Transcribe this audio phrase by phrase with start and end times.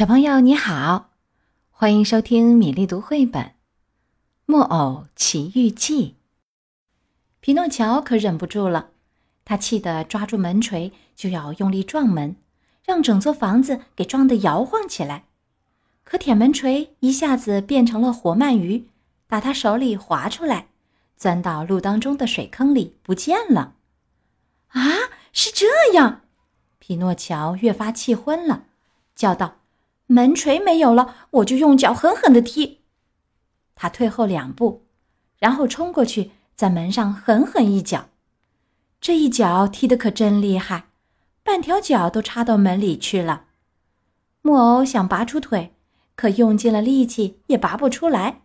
[0.00, 1.10] 小朋友你好，
[1.70, 3.44] 欢迎收听米粒读绘本
[4.46, 6.06] 《木偶奇遇记》。
[7.40, 8.92] 皮诺乔可忍不住了，
[9.44, 12.34] 他气得抓住门锤就要用力撞门，
[12.82, 15.24] 让整座房子给撞得摇晃起来。
[16.02, 18.88] 可铁门锤一下子变成了活鳗鱼，
[19.26, 20.68] 打他手里滑出来，
[21.14, 23.74] 钻到路当中的水坑里不见了。
[24.68, 24.80] 啊，
[25.34, 26.22] 是这样！
[26.78, 28.64] 皮诺乔越发气昏了，
[29.14, 29.56] 叫道。
[30.10, 32.80] 门锤没有了，我就用脚狠狠的踢。
[33.76, 34.84] 他退后两步，
[35.38, 38.08] 然后冲过去，在门上狠狠一脚。
[39.00, 40.86] 这一脚踢得可真厉害，
[41.44, 43.44] 半条脚都插到门里去了。
[44.42, 45.76] 木偶想拔出腿，
[46.16, 48.42] 可用尽了力气也拔不出来。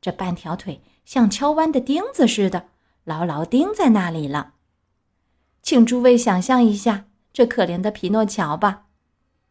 [0.00, 2.68] 这半条腿像敲弯的钉子似的，
[3.02, 4.52] 牢牢钉在那里了。
[5.60, 8.84] 请诸位想象一下这可怜的皮诺乔吧，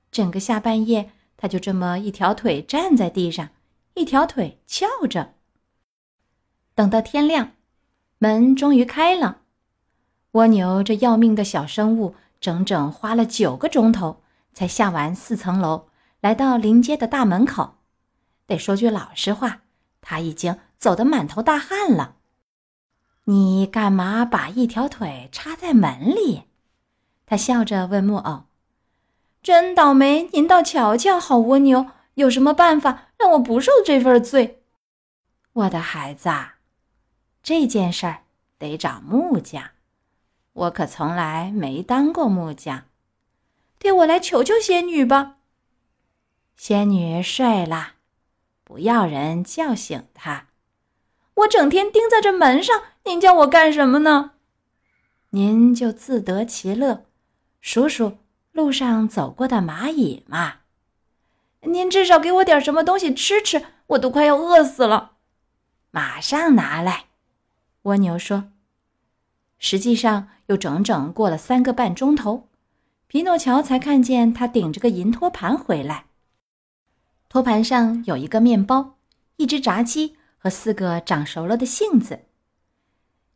[0.09, 1.11] 整个下半夜。
[1.43, 3.49] 他就这么一条腿站在地上，
[3.95, 5.33] 一条腿翘着。
[6.73, 7.51] 等到天亮，
[8.19, 9.39] 门终于开了。
[10.31, 14.21] 蜗牛这要命的小生物，整整花了九个钟头
[14.53, 15.89] 才下完四层楼，
[16.21, 17.75] 来到临街的大门口。
[18.47, 19.63] 得说句老实话，
[19.99, 22.15] 他已经走得满头大汗了。
[23.25, 26.43] 你干嘛把一条腿插在门里？
[27.25, 28.43] 他笑着问木偶。
[29.43, 30.29] 真倒霉！
[30.31, 34.63] 您倒瞧瞧，好蜗牛，有什么办法让我不受这份罪？
[35.51, 36.55] 我的孩子，啊
[37.43, 38.23] 这件事儿
[38.57, 39.71] 得找木匠，
[40.53, 42.85] 我可从来没当过木匠。
[43.79, 45.35] 替我来求求仙女吧。
[46.55, 47.95] 仙女睡了，
[48.63, 50.47] 不要人叫醒她。
[51.33, 54.31] 我整天盯在这门上，您叫我干什么呢？
[55.31, 57.03] 您就自得其乐，
[57.59, 58.19] 数数。
[58.53, 60.57] 路上走过的蚂蚁嘛，
[61.61, 65.13] 您至少给我点什么东西吃吃，我都快要饿死了。
[65.89, 67.05] 马上拿来，
[67.81, 68.51] 蜗牛说。
[69.57, 72.47] 实际上，又整整过了三个半钟头，
[73.07, 76.05] 皮诺乔才看见他顶着个银托盘回来。
[77.29, 78.97] 托盘上有一个面包、
[79.37, 82.25] 一只炸鸡和四个长熟了的杏子。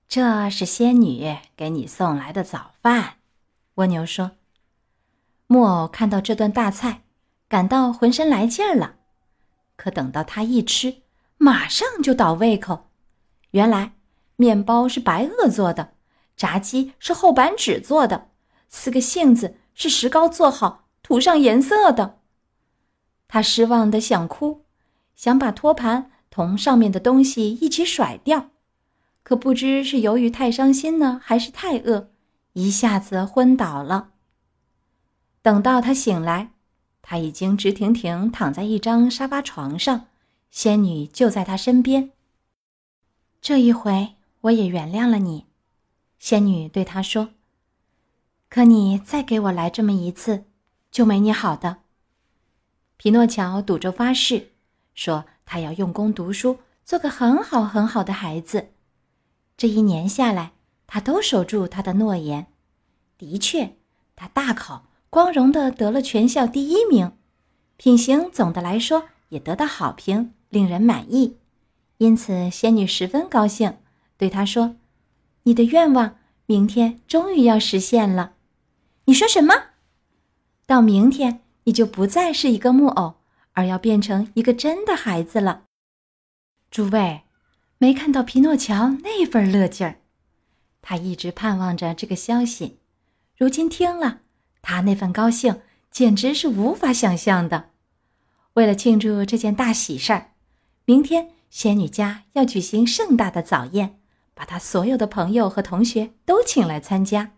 [0.07, 3.15] 这是仙女给你送来的早饭，
[3.75, 4.31] 蜗牛说。
[5.47, 7.03] 木偶看到这顿大菜，
[7.47, 8.95] 感到浑身来劲儿了。
[9.77, 10.97] 可等到他一吃，
[11.37, 12.89] 马上就倒胃口。
[13.51, 13.93] 原来
[14.35, 15.93] 面包是白垩做的，
[16.35, 18.27] 炸鸡是厚板纸做的，
[18.67, 22.19] 四个杏子是石膏做好涂上颜色的。
[23.29, 24.65] 他失望的想哭，
[25.15, 28.49] 想把托盘同上面的东西一起甩掉，
[29.23, 32.09] 可不知是由于太伤心呢，还是太饿，
[32.53, 34.09] 一下子昏倒了。
[35.47, 36.51] 等到他醒来，
[37.01, 40.07] 他已经直挺挺躺在一张沙发床上，
[40.49, 42.11] 仙女就在他身边。
[43.39, 45.45] 这一回我也原谅了你，
[46.19, 47.29] 仙女对他说。
[48.49, 50.43] 可你再给我来这么一次，
[50.91, 51.77] 就没你好的。
[52.97, 54.51] 皮诺乔赌咒发誓，
[54.93, 58.71] 说他要用功读书，做个很好很好的孩子。
[59.55, 60.51] 这一年下来，
[60.85, 62.47] 他都守住他的诺言。
[63.17, 63.77] 的确，
[64.13, 64.86] 他大考。
[65.09, 67.13] 光荣的得了全校第一名，
[67.77, 71.37] 品行总的来说也得到好评，令人满意。
[71.97, 73.77] 因此，仙女十分高兴，
[74.17, 74.75] 对他说
[75.43, 78.33] ：“你的愿望明天终于要实现了。”
[79.05, 79.53] 你说什么？
[80.65, 83.15] 到明天你就不再是一个木偶，
[83.53, 85.63] 而要变成一个真的孩子了。
[86.69, 87.21] 诸位，
[87.77, 90.01] 没看到皮诺乔那份乐劲儿？
[90.81, 92.77] 他一直盼望着这个消息，
[93.37, 94.21] 如今听了。
[94.61, 97.71] 他那份高兴简直是无法想象的。
[98.53, 100.31] 为了庆祝这件大喜事儿，
[100.85, 103.99] 明天仙女家要举行盛大的早宴，
[104.33, 107.33] 把她所有的朋友和同学都请来参加。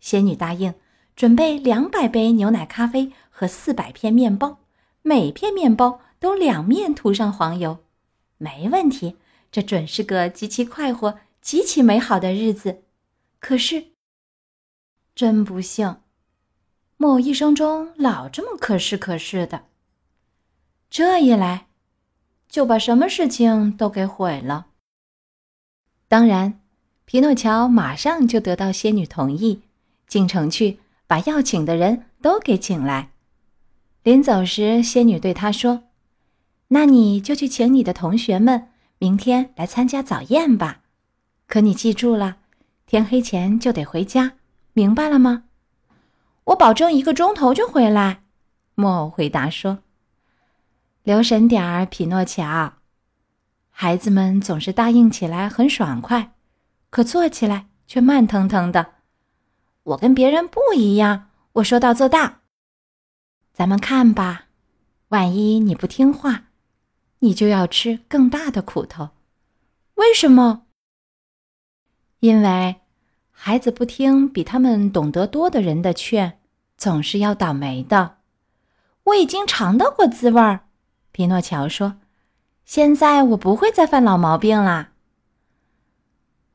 [0.00, 0.74] 仙女答应
[1.14, 4.58] 准备两百杯牛奶咖啡和四百片面包，
[5.02, 7.78] 每片面包都两面涂上黄油。
[8.38, 9.16] 没问题，
[9.50, 12.82] 这准是个极其快活、极其美好的日子。
[13.40, 13.92] 可是，
[15.14, 15.96] 真不幸。
[16.98, 19.64] 木偶一生中老这么可是可是的，
[20.88, 21.66] 这一来，
[22.48, 24.68] 就把什么事情都给毁了。
[26.08, 26.60] 当然，
[27.04, 29.60] 皮诺乔马上就得到仙女同意，
[30.06, 33.10] 进城去把要请的人都给请来。
[34.02, 35.82] 临走时，仙女对他说
[36.68, 40.80] ：“那你就去请你的同学们，明天来参加早宴吧。
[41.46, 42.38] 可你记住了，
[42.86, 44.32] 天黑前就得回家，
[44.72, 45.44] 明白了吗？”
[46.46, 48.22] 我保证一个钟头就回来，
[48.74, 49.78] 木偶回答说。
[51.02, 52.74] 留神点儿，匹诺乔。”
[53.70, 56.32] 孩子们总是答应起来很爽快，
[56.90, 58.94] 可做起来却慢腾腾的。
[59.82, 62.36] 我跟别人不一样，我说到做到。
[63.52, 64.46] 咱们看吧，
[65.08, 66.44] 万一你不听话，
[67.18, 69.10] 你就要吃更大的苦头。
[69.96, 70.66] 为什么？
[72.20, 72.76] 因为
[73.38, 76.40] 孩子不听比他们懂得多的人的劝，
[76.76, 78.16] 总是要倒霉的。
[79.04, 80.60] 我已经尝到过滋味儿，
[81.12, 81.98] 匹诺乔说
[82.64, 84.92] ：“现在我不会再犯老毛病啦。”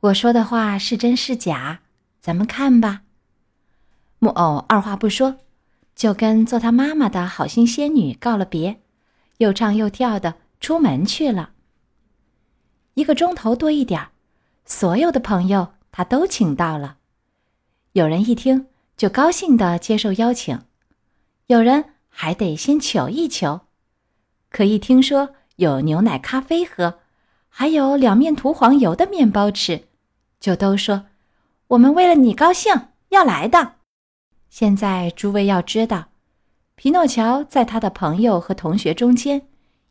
[0.01, 1.81] 我说的话是真是假？
[2.19, 3.03] 咱们看吧。
[4.19, 5.37] 木偶二话不说，
[5.95, 8.81] 就跟做他妈妈的好心仙女告了别，
[9.37, 11.51] 又唱又跳的出门去了。
[12.95, 14.09] 一个钟头多一点儿，
[14.65, 16.97] 所有的朋友他都请到了。
[17.93, 20.61] 有人一听就高兴的接受邀请，
[21.47, 23.61] 有人还得先求一求。
[24.49, 26.99] 可一听说有牛奶咖啡喝，
[27.49, 29.87] 还有两面涂黄油的面包吃，
[30.39, 31.07] 就都说
[31.67, 32.73] ：“我们为了你高兴，
[33.09, 33.75] 要来的。”
[34.49, 36.09] 现在诸位要知道，
[36.75, 39.47] 皮诺乔在他的朋友和同学中间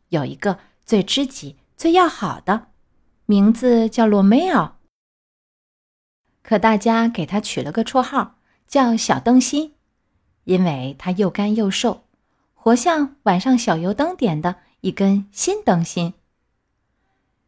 [0.09, 2.67] 有一个最知己、最要好的，
[3.25, 4.73] 名字叫罗梅尔。
[6.41, 8.35] 可大家给他取了个绰号，
[8.67, 9.73] 叫小灯芯，
[10.45, 12.03] 因为他又干又瘦，
[12.53, 16.13] 活像晚上小油灯点的一根新灯芯。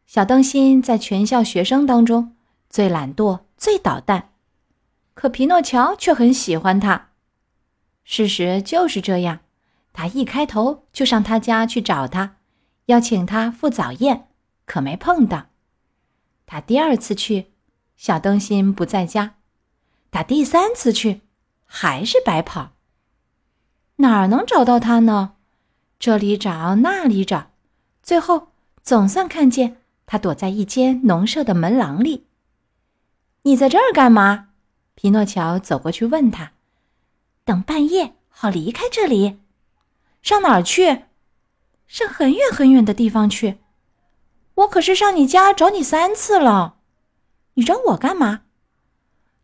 [0.06, 2.36] 小灯芯在全校学生当中
[2.70, 4.30] 最懒惰、最捣蛋。
[5.14, 7.10] 可皮诺乔却很喜欢他，
[8.04, 9.40] 事实就是这样。
[9.92, 12.36] 他一开头就上他家去找他，
[12.86, 14.28] 要请他赴早宴，
[14.66, 15.46] 可没碰到。
[16.46, 17.52] 他第二次去，
[17.96, 19.34] 小灯芯不在家；
[20.10, 21.22] 打第三次去，
[21.64, 22.72] 还是白跑。
[23.96, 25.36] 哪儿能找到他呢？
[25.98, 27.50] 这里找，那里找，
[28.02, 28.48] 最后
[28.82, 32.26] 总算看见他躲在一间农舍的门廊里。
[33.42, 34.48] 你在这儿干嘛？
[34.94, 36.52] 皮诺乔走过去问他
[37.44, 39.38] ：“等半夜好离开这里，
[40.22, 41.04] 上哪儿去？
[41.86, 43.58] 上很远很远的地方去。
[44.54, 46.76] 我可是上你家找你三次了，
[47.54, 48.42] 你找我干嘛？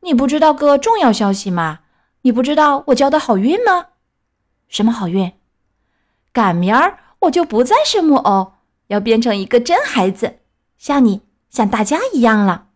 [0.01, 1.81] 你不知道个重要消息吗？
[2.23, 3.89] 你不知道我交的好运吗？
[4.69, 5.33] 什么好运？
[6.33, 8.55] 赶明儿我就不再是木偶，
[8.89, 10.41] 要变成一个真孩子，
[10.79, 12.69] 像你，像大家一样了。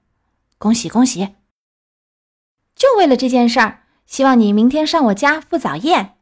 [0.58, 1.34] 恭喜恭喜！”
[2.75, 6.16] 就为了这件事儿，希望你明天上我家赴早宴。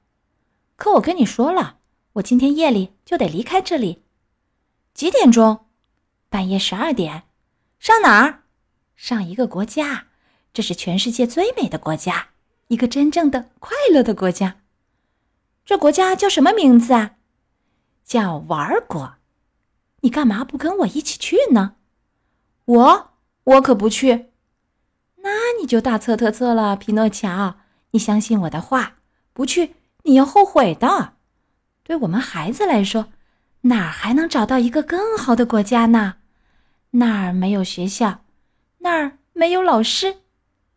[0.76, 1.78] 可我跟你说了，
[2.14, 4.02] 我今天夜里就得离开这里。
[4.94, 5.66] 几点钟？
[6.28, 7.24] 半夜十二点。
[7.78, 8.41] 上哪儿？
[9.02, 10.04] 上一个国家，
[10.54, 12.28] 这是全世界最美的国家，
[12.68, 14.58] 一个真正的快乐的国家。
[15.64, 17.16] 这国家叫什么名字啊？
[18.04, 19.14] 叫玩国。
[20.02, 21.74] 你干嘛不跟我一起去呢？
[22.64, 23.10] 我，
[23.42, 24.26] 我可不去。
[25.16, 27.56] 那你就大错特错了，匹诺乔。
[27.90, 28.98] 你相信我的话，
[29.32, 31.14] 不去你要后悔的。
[31.82, 33.08] 对我们孩子来说，
[33.62, 36.18] 哪儿还能找到一个更好的国家呢？
[36.92, 38.21] 那儿没有学校，
[38.84, 40.18] 那儿没有老师，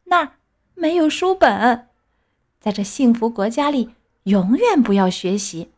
[0.06, 0.34] 那儿
[0.76, 1.90] 没有书本。
[2.60, 5.72] 在这幸福国家里，永远不要学习。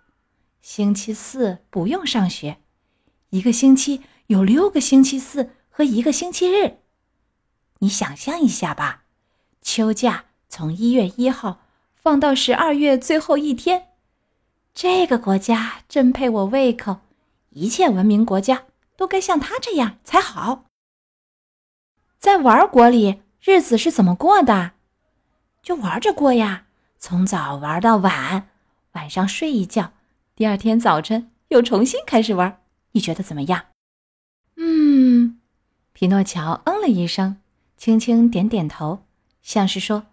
[0.62, 2.57] 星期四不用上学，
[3.30, 6.80] 一个星期有六个星期四和一个星期日。
[7.80, 9.04] 你想象一下吧，
[9.61, 11.61] 秋假从一月一号
[11.95, 13.87] 放到十二月最后一天，
[14.75, 16.97] 这个国家真配我胃口。
[17.52, 18.66] 一切文明国家
[18.97, 20.66] 都该像他这样才好。
[22.18, 24.71] 在玩国里，日子是怎么过的？
[25.62, 26.66] 就玩着过呀，
[26.97, 28.50] 从早玩到晚，
[28.94, 29.94] 晚上睡一觉，
[30.36, 32.62] 第二天早晨又重新开始玩。
[32.94, 33.66] 你觉得怎么样？
[34.56, 35.40] 嗯，
[35.94, 37.38] 匹诺乔嗯了一声。
[37.78, 39.04] 轻轻点点头，
[39.44, 40.07] 像是说：“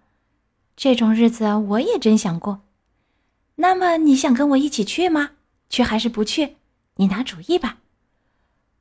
[0.76, 2.60] 这种日子我也真想过。”
[3.56, 5.30] 那么你想跟我一起去吗？
[5.70, 6.56] 去还是不去？
[6.96, 7.78] 你拿主意吧。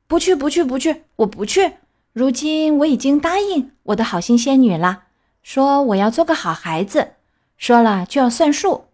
[0.06, 1.78] 不去，不去，不去，我不去。
[2.14, 5.02] 如今我已经答应我的好心仙女了，
[5.42, 7.14] 说我要做个好孩子，
[7.56, 8.84] 说了就要算数。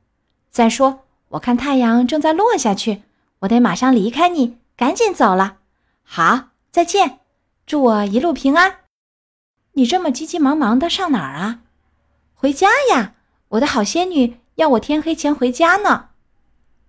[0.48, 3.02] 再说，我看太阳正在落下去，
[3.40, 5.58] 我得马上离开你，赶紧走了。
[6.02, 7.18] 好，再见，
[7.66, 8.76] 祝我一路平安。
[9.72, 11.60] 你这么急急忙忙的上哪儿啊？
[12.34, 13.12] 回家呀！
[13.50, 16.08] 我的好仙女要我天黑前回家呢。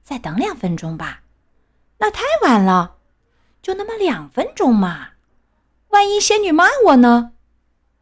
[0.01, 1.23] 再等两分钟吧。
[1.97, 2.95] 那太晚了，
[3.61, 5.09] 就那么两分钟嘛。
[5.91, 7.33] 万一仙女骂我呢？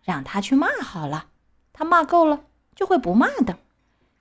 [0.04, 1.28] 让她去骂好了，
[1.74, 3.58] 她骂够了就会不骂的。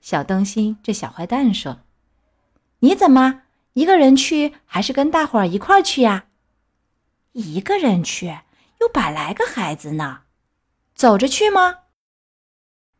[0.00, 1.78] 小灯芯这小坏蛋说
[2.80, 3.42] ：“你怎么
[3.74, 6.26] 一个人去还是跟大伙儿一块儿去呀？
[7.32, 8.38] 一个人去，
[8.80, 10.22] 有百来个孩子呢。
[10.94, 11.76] 走着去吗？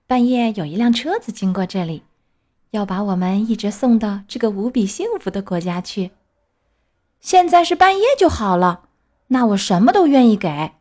[0.07, 2.03] 半夜有一辆车子经过这里，
[2.71, 6.13] 要把我们一直送到这个无比幸福的国家去。
[7.21, 8.88] 现在是半夜就好了，
[9.29, 10.73] 那我什么都愿意给。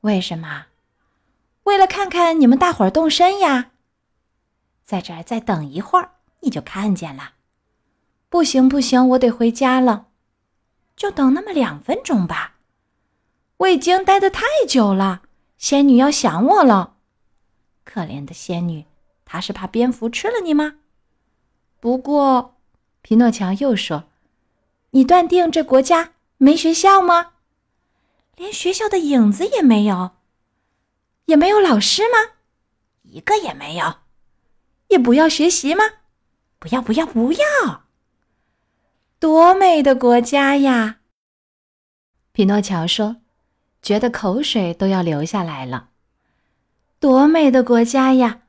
[0.00, 0.66] 为什么？
[1.64, 3.72] 为了看看你们大伙儿动身呀。
[4.84, 7.32] 在这儿再等一会儿，你就看见了。
[8.28, 10.06] 不行不行，我得回家了。
[10.96, 12.54] 就等那么两分钟吧。
[13.58, 15.22] 我已经待得太久了。
[15.58, 16.96] 仙女要想我了，
[17.84, 18.84] 可怜的仙女，
[19.24, 20.76] 她是怕蝙蝠吃了你吗？
[21.80, 22.56] 不过，
[23.00, 24.04] 皮诺乔又说
[24.90, 27.32] ：“你断定这国家没学校吗？
[28.36, 30.12] 连学校的影子也没有，
[31.24, 32.34] 也没有老师吗？
[33.02, 33.96] 一个也没有，
[34.88, 35.84] 也不要学习吗？
[36.58, 37.84] 不要，不要，不要！
[39.18, 40.98] 多美的国家呀！”
[42.32, 43.16] 匹诺乔说。
[43.82, 45.90] 觉得口水都要流下来了。
[46.98, 48.40] 多美的国家呀！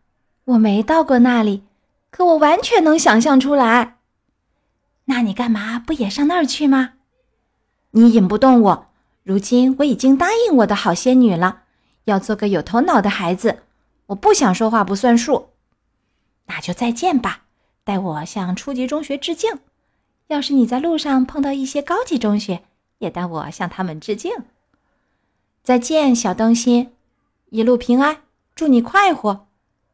[0.46, 1.64] 我没到过那里，
[2.10, 4.00] 可我完全能想象出来。
[5.06, 6.94] 那你干嘛不也上那儿去吗？
[7.92, 8.90] 你引不动我。
[9.28, 11.64] 如今我已经答应我的好仙女了，
[12.06, 13.64] 要做个有头脑的孩子。
[14.06, 15.50] 我不想说话不算数。
[16.46, 17.42] 那就再见吧，
[17.84, 19.60] 代我向初级中学致敬。
[20.28, 22.64] 要是你在路上碰到一些高级中学，
[23.00, 24.32] 也代我向他们致敬。
[25.62, 26.94] 再见，小灯芯，
[27.50, 28.22] 一路平安，
[28.56, 29.48] 祝你快活，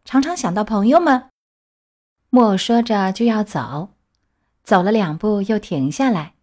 [0.06, 1.30] 常常想到朋友们。
[2.30, 3.90] 木偶说着就要走，
[4.64, 6.36] 走了两步又停下来，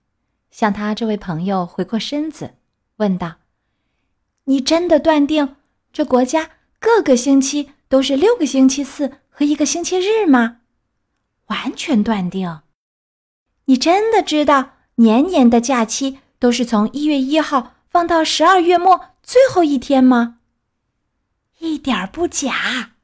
[0.51, 2.55] 向他这位朋友回过身子，
[3.01, 3.37] 问道
[4.45, 5.57] ：“你真的断定
[5.93, 10.59] 这国家各个星期都是六个星期四和一个星期日吗
[11.49, 12.61] ？”“完全断定。
[13.67, 20.39] ”“你真的知道年年的假期都是从一月一号放到十二月末？”最后一天吗？
[21.59, 22.95] 一点不假。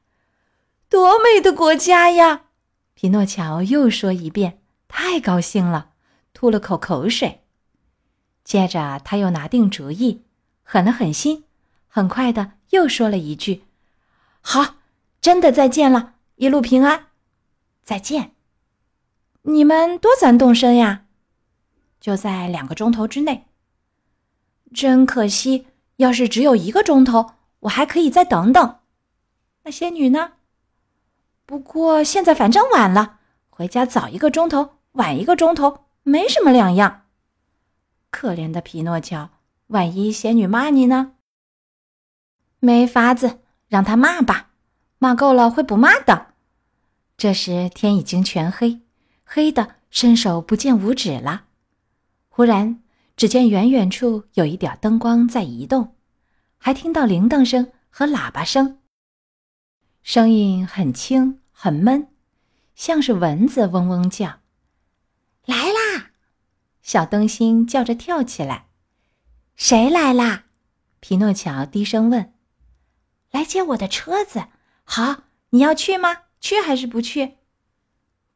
[0.88, 2.46] 多美的国家呀！
[2.94, 5.90] 匹诺乔又说一遍，太高兴了，
[6.32, 7.45] 吐了口口水。
[8.46, 10.22] 接着他又拿定主意，
[10.62, 11.42] 狠了狠心，
[11.88, 13.64] 很快的又说了一句
[14.40, 14.76] ：“好，
[15.20, 17.08] 真的再见了，一路平安，
[17.82, 18.30] 再见。
[19.42, 21.06] 你们多咱动身呀？
[22.00, 23.46] 就在两个钟头之内。
[24.72, 28.80] 真可惜。”要是只有一个钟头，我还可以再等等。
[29.62, 30.34] 那仙女呢？
[31.46, 37.05] 不过现在反正晚了，回家早一个钟头，晚一个钟头没什么两样。
[38.16, 39.28] 可怜的皮诺乔，
[39.66, 41.12] 万一仙女骂你呢？
[42.60, 44.52] 没法子，让她骂吧，
[44.96, 46.28] 骂够了会不骂的。
[47.18, 48.80] 这时天已经全黑，
[49.22, 51.44] 黑的伸手不见五指了。
[52.30, 52.80] 忽然。
[53.16, 55.94] 只见远远处有一点灯光在移动，
[56.58, 58.78] 还听到铃铛声和喇叭声。
[60.02, 62.08] 声音很轻很闷，
[62.74, 64.40] 像是蚊子嗡嗡叫。
[65.46, 65.85] 来啦！
[66.86, 68.68] 小灯芯叫着跳起来。
[69.56, 70.44] 谁来啦？
[71.00, 72.32] 皮诺乔低声问。
[73.32, 74.44] 来接我的车子。
[74.84, 76.18] 好，你要去吗？
[76.40, 77.38] 去还是不去？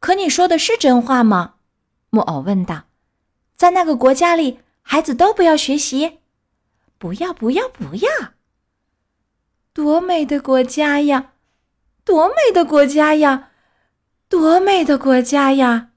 [0.01, 1.55] 可你说的是真话吗？
[2.11, 2.87] 木偶问道。
[3.55, 4.59] 在那个国家里。
[4.83, 6.19] 孩子都不要学习，
[6.99, 8.11] 不要不要不要！
[9.73, 11.35] 多美的国家呀，
[12.03, 13.51] 多美的国家呀，
[14.29, 15.90] 多美的国家呀！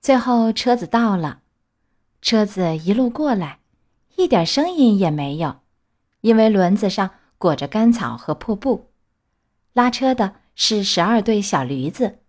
[0.00, 1.42] 最后车子到了，
[2.22, 3.58] 车子一路过来，
[4.16, 5.60] 一点声音也没有，
[6.22, 8.92] 因为轮子上裹着干草和破布。
[9.74, 12.20] 拉车的是十二对小驴子，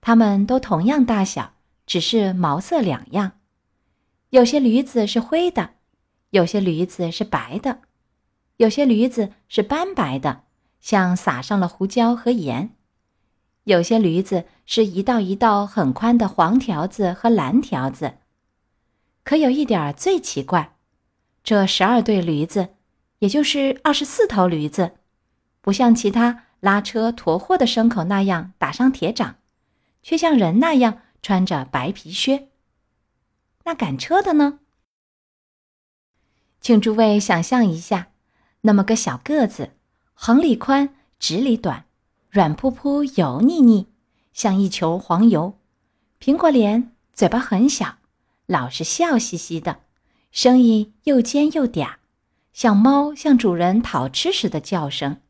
[0.00, 1.54] 它们都同样大小，
[1.84, 3.32] 只是毛色两样。
[4.30, 5.70] 有些驴子是灰的，
[6.30, 7.80] 有些驴子是白的，
[8.58, 10.44] 有些驴子是斑白的，
[10.80, 12.68] 像撒上了胡椒和盐；
[13.66, 18.18] 有些驴子是一道一道很宽的黄条子和蓝条子。
[19.24, 20.76] 可有一点最奇怪，
[21.42, 22.68] 这十二对驴子，
[23.18, 24.92] 也就是二十四头驴子，
[25.60, 29.38] 不像其他拉车驮货的牲口那样打上铁掌，
[30.00, 32.50] 却像人那样穿着白皮靴。
[33.64, 34.60] 那赶车的呢？
[36.60, 38.12] 请诸位想象一下，
[38.60, 39.72] 那么个小个子，
[40.14, 41.85] 横里宽，直里短，
[42.36, 43.86] 软扑扑，油腻腻，
[44.34, 45.56] 像一球黄油，
[46.20, 47.96] 苹果脸，嘴巴很小，
[48.44, 49.78] 老是笑嘻嘻的，
[50.32, 51.94] 声音又尖又嗲，
[52.52, 55.22] 像猫向主人讨吃时的叫声。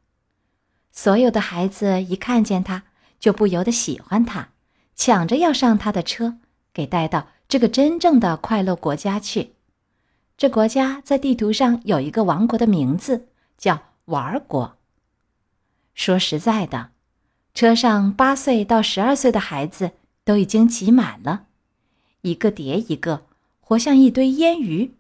[0.91, 2.83] 所有的孩子一看见他，
[3.21, 4.49] 就不由得喜欢他，
[4.97, 6.39] 抢着要上他的车。
[6.73, 9.55] 给带到这个真正的快乐国家去。
[10.37, 14.77] 这国家在地图上有一个王国的名字，叫玩国。
[15.95, 16.91] 说实在的，
[17.57, 19.93] 车上八岁到十二岁的孩子
[20.25, 21.47] 都已经挤满了，
[22.21, 23.25] 一个叠一个，
[23.61, 24.93] 活像一堆烟鱼。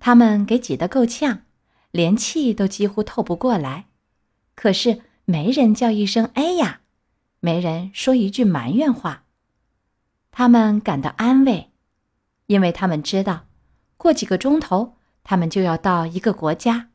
[0.00, 1.42] 他们给挤得够呛，
[1.92, 3.86] 连气都几乎透不过来。
[4.56, 6.80] 可是没人叫一声“哎呀”，
[7.38, 9.22] 没人说一句埋怨话。
[10.32, 11.70] 他们感到安慰，
[12.46, 13.46] 因为他们知道。
[13.96, 16.88] 过几个钟头，他们就要到一个国家，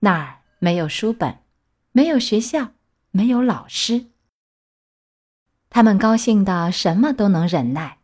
[0.00, 1.38] 那儿没有书本，
[1.92, 2.72] 没有学校，
[3.18, 4.06] 没有老师。
[5.70, 7.98] 他们高兴的什么都能忍耐，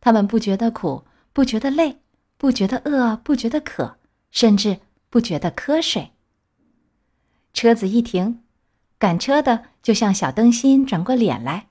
[0.00, 2.00] 他们不觉得苦，不觉得累，
[2.36, 3.98] 不觉得饿，不觉得渴，
[4.32, 6.10] 甚至不觉得瞌睡。
[7.54, 8.42] 车子一停，
[8.98, 11.68] 赶车的就向小灯芯转过脸来，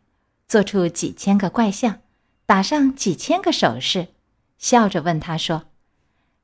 [0.48, 2.00] 做出几千个怪相，
[2.46, 4.08] 打上几千个手势，
[4.58, 5.66] 笑着问他说。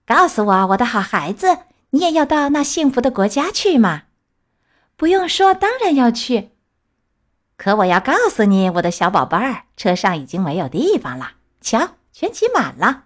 [0.05, 1.59] 告诉我，我的好孩子，
[1.91, 4.03] 你也要到那幸福的国家去吗？
[4.95, 6.51] 不用说，当然要去。
[7.57, 13.05] 可我要告诉你，我的小宝贝儿，车上已经没有地方了，瞧，全挤满了。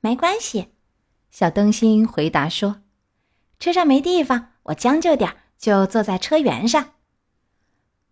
[0.00, 0.68] 没关系，
[1.30, 2.82] 小灯芯回答说
[3.60, 6.94] ：“车上没地方，我将就点，就坐在车辕上。”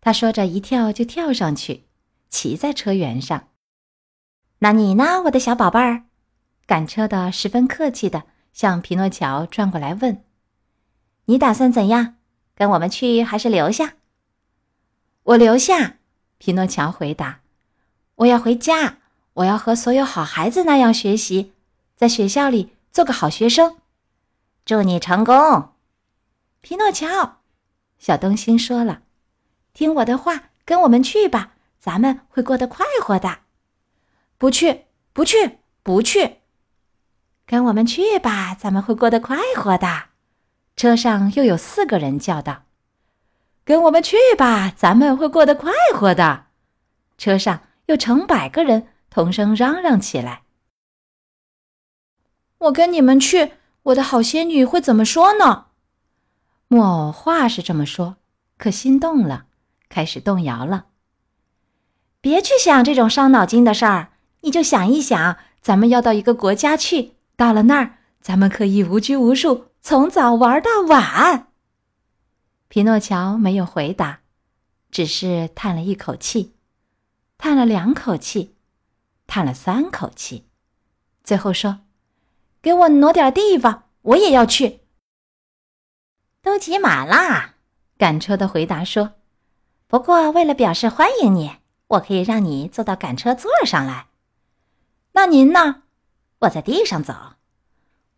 [0.00, 1.84] 他说着，一跳就跳上去，
[2.28, 3.48] 骑在车辕上。
[4.58, 6.04] 那你呢，我的小宝贝儿？
[6.66, 10.22] 赶车的十分客气的向皮诺乔转过来问
[11.24, 12.17] ：“你打算怎样？
[12.58, 13.94] 跟我们去还是留下
[15.22, 15.98] ？”“我留下。”
[16.38, 17.38] 皮诺乔回答。
[18.16, 18.96] “我要回家，
[19.34, 21.52] 我要和所有好孩子那样学习，
[21.94, 23.76] 在学校里做个好学生。
[24.66, 25.70] ”“祝你成功。”
[26.60, 27.36] 皮诺乔，
[28.00, 29.02] 小灯芯说了
[29.72, 33.38] ：“听我的话，跟我们去吧，咱们会过得快活的。
[34.36, 36.38] ”“不去，不去，不去。”
[37.46, 40.06] 跟我们去吧，咱们会过得快活的。
[40.78, 42.62] 车上又有四个人叫道
[43.66, 46.44] ：“跟我们去吧，咱们会过得快活的。”
[47.18, 50.42] 车上又成百个人同声嚷嚷起来
[52.58, 55.66] ：“我跟你们去，我的好仙女会怎么说呢？”
[56.68, 58.14] 木偶话是这么说，
[58.56, 59.46] 可心动了，
[59.88, 60.86] 开始动摇了。
[62.20, 64.10] 别去想这种伤脑筋的事儿，
[64.42, 67.14] 你就想一想，咱们要到一个国家去。
[67.34, 71.50] 到了那儿，咱们可以无拘无束，从早玩到晚。
[72.68, 74.20] 皮诺乔没有回答，
[74.90, 76.52] 只是叹了一口气，
[77.38, 78.54] 叹了两口气，
[79.26, 80.46] 叹了三口气，
[81.24, 81.80] 最后说
[82.60, 84.80] ：“给我挪点地方，我也要去。”
[86.44, 87.54] 都挤满了。
[87.96, 89.14] 赶车的回答说
[89.88, 94.08] ：“不过为了表示欢迎你，我可以让你坐到赶车座上来。
[95.12, 95.84] 那您呢？”
[96.40, 97.36] 我在地上走，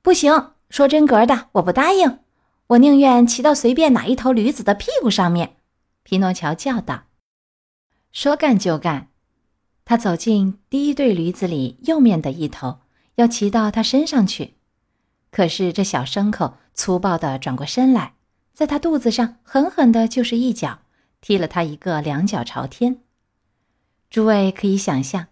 [0.02, 0.54] 不行。
[0.70, 2.20] 说真格的，我不答应。
[2.68, 5.56] 我宁愿骑到随便哪一头驴子的屁股上面。”
[6.04, 7.04] 皮诺乔叫道。
[8.12, 9.08] 说干就干，
[9.84, 12.78] 他走进第一对驴子里右面的一头，
[13.16, 14.54] 要骑到它身上去。
[15.30, 18.14] 可是这小牲口粗暴地转过身来，
[18.54, 20.80] 在他肚子上狠狠地就是一脚，
[21.20, 23.00] 踢了他一个两脚朝天。
[24.08, 25.26] 诸位可以想象，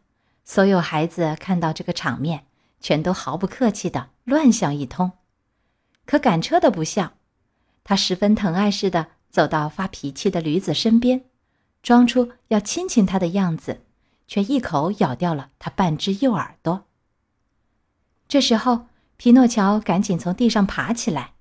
[0.44, 2.44] 所有孩子看到这个场面。
[2.80, 5.10] 全都毫不客气的乱笑一通，
[6.08, 7.12] 可赶车的不笑，
[7.84, 11.26] 他十分疼爱似的走到发脾气的驴子身边，
[11.82, 13.84] 装出要亲亲他的样子，
[14.26, 16.86] 却一口咬掉了他半只右耳朵。
[18.26, 18.86] 这时候，
[19.18, 21.34] 皮诺乔赶紧从地上爬起来，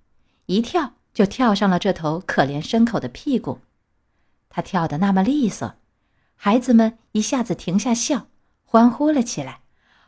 [0.47, 3.61] 一跳就跳上了这头可怜牲口的屁股。
[4.49, 5.75] 他跳得那么利索，
[6.35, 8.27] 孩子们一下子停下笑，
[8.65, 9.61] 欢呼了起来。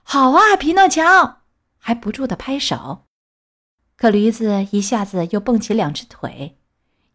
[0.04, 1.43] 好啊，皮诺乔，
[1.78, 3.06] 还不住的拍手。
[3.99, 6.55] 可驴子一下子又蹦起两只腿，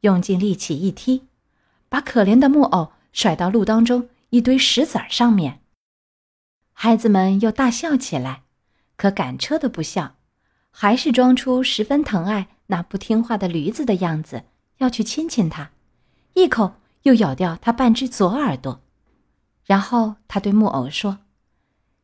[0.01, 1.23] 用尽力气一踢，
[1.89, 5.63] 把可怜的木偶甩到路当中一堆石子儿上面。
[6.75, 8.43] 孩子们又大笑起来，
[8.99, 10.17] 可赶车的不笑，
[10.71, 14.45] 还是装出十分疼爱那不听话的驴子的样子，
[14.77, 15.71] 要去亲亲它，
[16.35, 18.83] 一口又咬掉它半只左耳朵。
[19.65, 21.21] 然后他对木偶说。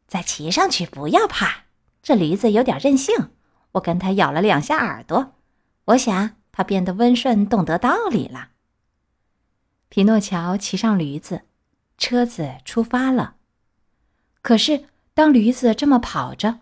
[0.07, 1.65] 再骑上去，不要怕。
[2.03, 3.29] 这驴子有点任性，
[3.73, 5.35] 我跟他咬了两下耳朵，
[5.87, 8.51] 我想他变得温顺，懂得道理了。
[9.89, 11.43] 皮诺乔骑上驴子，
[11.99, 13.37] 车子出发了。
[14.43, 16.61] 可是当驴子这么跑着，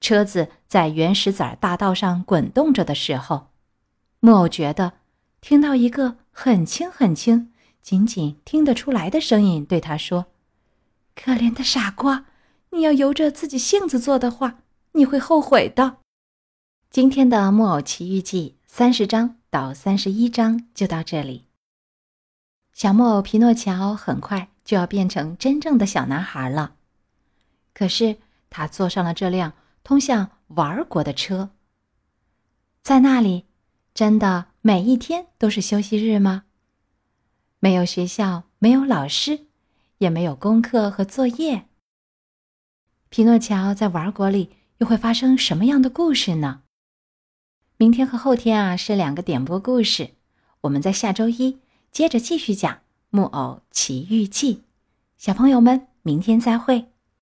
[0.00, 3.48] 车子在原石子大道上滚动着的时候，
[4.20, 4.94] 木偶觉得
[5.40, 10.26] 听到一个很轻很轻、仅仅听得出来的声音对他说
[11.14, 12.26] ：“可怜的傻瓜。”
[12.74, 14.60] 你要由着自己性子做的话，
[14.92, 15.98] 你会后悔的。
[16.92, 21.46] 今天的《木偶奇遇记》三十章到三十一章就到这里。
[22.74, 26.74] 小木偶皮诺乔很快就要变成真正的小男孩了，
[27.72, 28.18] 可是
[28.50, 31.52] 他坐上了这辆通向玩国的车。
[32.82, 33.46] 在那里，
[33.94, 36.44] 真的每一天都是休息日吗？
[37.58, 39.46] 没有学校，没有老师，
[39.96, 41.68] 也没有功课和作业。
[43.08, 46.64] 皮诺乔在玩国里又会发生什么样的故事呢？
[47.76, 50.10] 明天和后天啊是两个点播故事，
[50.60, 51.58] 我们在下周一。
[51.90, 52.72] 接着继续讲
[53.10, 54.54] 《木偶奇遇记》，
[55.18, 56.91] 小朋友们，明天再会。